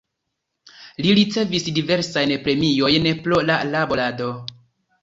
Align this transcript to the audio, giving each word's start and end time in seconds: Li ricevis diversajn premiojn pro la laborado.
Li 1.05 1.11
ricevis 1.19 1.67
diversajn 1.77 2.35
premiojn 2.49 3.09
pro 3.29 3.45
la 3.53 3.61
laborado. 3.77 4.35